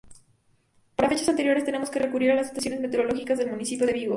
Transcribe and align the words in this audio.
Para 0.95 1.09
fechas 1.09 1.29
anteriores 1.29 1.63
tenemos 1.63 1.91
que 1.91 1.99
recurrir 1.99 2.31
a 2.31 2.35
las 2.35 2.47
estaciones 2.47 2.79
meteorológicas 2.79 3.37
del 3.37 3.51
Municipio 3.51 3.85
de 3.85 3.93
Vigo. 3.93 4.09